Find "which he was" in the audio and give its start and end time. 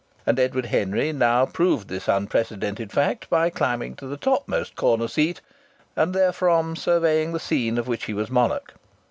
7.87-8.31